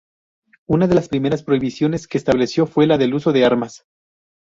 Una 0.67 0.87
de 0.87 0.95
las 0.95 1.09
primeras 1.09 1.43
prohibiciones 1.43 2.07
que 2.07 2.17
estableció 2.17 2.65
fue 2.65 2.87
la 2.87 2.97
del 2.97 3.13
uso 3.13 3.31
de 3.33 3.45
armas. 3.45 3.85